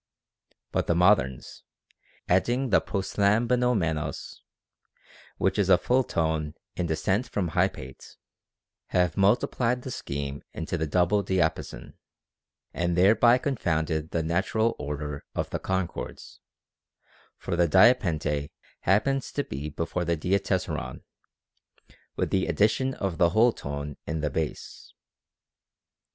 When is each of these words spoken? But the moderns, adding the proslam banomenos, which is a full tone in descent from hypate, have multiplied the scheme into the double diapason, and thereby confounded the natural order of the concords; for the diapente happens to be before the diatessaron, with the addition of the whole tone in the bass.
But 0.71 0.87
the 0.87 0.95
moderns, 0.95 1.61
adding 2.27 2.71
the 2.71 2.81
proslam 2.81 3.47
banomenos, 3.47 4.41
which 5.37 5.59
is 5.59 5.69
a 5.69 5.77
full 5.77 6.03
tone 6.03 6.55
in 6.75 6.87
descent 6.87 7.29
from 7.29 7.49
hypate, 7.51 8.15
have 8.87 9.15
multiplied 9.15 9.83
the 9.83 9.91
scheme 9.91 10.41
into 10.53 10.75
the 10.75 10.87
double 10.87 11.21
diapason, 11.23 11.99
and 12.73 12.97
thereby 12.97 13.37
confounded 13.37 14.09
the 14.09 14.23
natural 14.23 14.75
order 14.79 15.23
of 15.35 15.51
the 15.51 15.59
concords; 15.59 16.39
for 17.37 17.55
the 17.55 17.67
diapente 17.67 18.49
happens 18.79 19.31
to 19.33 19.43
be 19.43 19.69
before 19.69 20.03
the 20.03 20.17
diatessaron, 20.17 21.03
with 22.15 22.31
the 22.31 22.47
addition 22.47 22.95
of 22.95 23.19
the 23.19 23.29
whole 23.29 23.53
tone 23.53 23.97
in 24.07 24.21
the 24.21 24.31
bass. 24.31 24.95